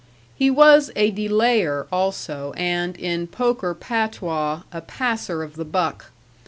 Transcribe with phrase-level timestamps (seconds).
[0.35, 6.05] He was a delayer also and, in poker patois, a passer of the buck.